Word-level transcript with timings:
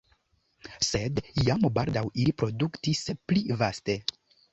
Sed 0.85 1.19
jam 1.49 1.67
baldaŭ 1.75 2.03
ili 2.23 2.33
produktis 2.43 3.03
pli 3.33 3.45
vaste. 3.61 3.97